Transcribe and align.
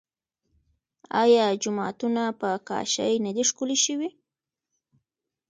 آیا 1.21 1.45
جوماتونه 1.61 2.23
په 2.39 2.49
کاشي 2.67 3.13
نه 3.25 3.31
دي 3.35 3.43
ښکلي 3.49 3.77
شوي؟ 3.85 4.09